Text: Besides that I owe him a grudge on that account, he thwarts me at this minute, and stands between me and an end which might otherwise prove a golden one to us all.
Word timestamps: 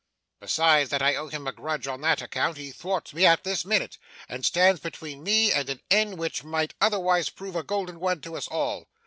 Besides 0.39 0.89
that 0.89 1.03
I 1.03 1.13
owe 1.13 1.27
him 1.27 1.45
a 1.45 1.51
grudge 1.51 1.85
on 1.85 2.01
that 2.01 2.23
account, 2.23 2.57
he 2.57 2.71
thwarts 2.71 3.13
me 3.13 3.23
at 3.27 3.43
this 3.43 3.63
minute, 3.63 3.99
and 4.27 4.43
stands 4.43 4.81
between 4.81 5.21
me 5.21 5.51
and 5.51 5.69
an 5.69 5.79
end 5.91 6.17
which 6.17 6.43
might 6.43 6.73
otherwise 6.81 7.29
prove 7.29 7.55
a 7.55 7.61
golden 7.61 7.99
one 7.99 8.19
to 8.21 8.35
us 8.35 8.47
all. 8.47 8.87